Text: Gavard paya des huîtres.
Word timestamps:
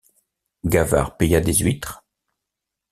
Gavard 0.65 1.15
paya 1.15 1.41
des 1.41 1.53
huîtres. 1.61 2.03